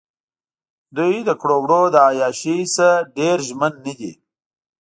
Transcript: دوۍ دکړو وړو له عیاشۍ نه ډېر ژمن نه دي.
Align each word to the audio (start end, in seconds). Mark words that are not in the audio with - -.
دوۍ 0.95 1.17
دکړو 1.29 1.55
وړو 1.63 1.83
له 1.93 1.99
عیاشۍ 2.07 2.59
نه 2.75 2.89
ډېر 3.15 3.37
ژمن 3.47 3.73
نه 3.85 3.93
دي. 3.99 4.11